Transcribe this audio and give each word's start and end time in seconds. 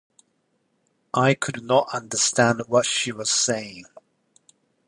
I 1.13 1.35
could 1.35 1.63
not 1.63 1.89
understand 1.93 2.63
what 2.67 2.87
she 2.87 3.11
was 3.11 3.29
saying. 3.29 3.85